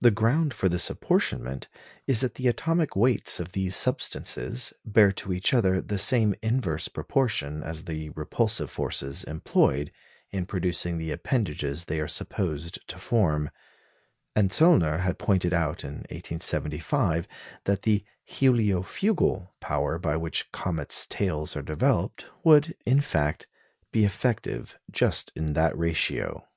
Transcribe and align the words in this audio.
The 0.00 0.10
ground 0.10 0.52
of 0.60 0.70
this 0.72 0.90
apportionment 0.90 1.68
is 2.08 2.18
that 2.20 2.34
the 2.34 2.48
atomic 2.48 2.96
weights 2.96 3.38
of 3.38 3.52
these 3.52 3.76
substances 3.76 4.72
bear 4.84 5.12
to 5.12 5.32
each 5.32 5.54
other 5.54 5.80
the 5.80 6.00
same 6.00 6.34
inverse 6.42 6.88
proportion 6.88 7.62
as 7.62 7.84
the 7.84 8.10
repulsive 8.10 8.72
forces 8.72 9.22
employed 9.22 9.92
in 10.32 10.46
producing 10.46 10.98
the 10.98 11.12
appendages 11.12 11.84
they 11.84 12.00
are 12.00 12.08
supposed 12.08 12.88
to 12.88 12.98
form; 12.98 13.52
and 14.34 14.50
Zöllner 14.50 15.02
had 15.02 15.16
pointed 15.16 15.54
out 15.54 15.84
in 15.84 15.98
1875 16.10 17.28
that 17.66 17.82
the 17.82 18.04
"heliofugal" 18.28 19.50
power 19.60 19.96
by 20.00 20.16
which 20.16 20.50
comets' 20.50 21.06
tails 21.06 21.56
are 21.56 21.62
developed 21.62 22.26
would, 22.42 22.76
in 22.84 23.00
fact, 23.00 23.46
be 23.92 24.04
effective 24.04 24.76
just 24.90 25.30
in 25.36 25.52
that 25.52 25.78
ratio. 25.78 26.48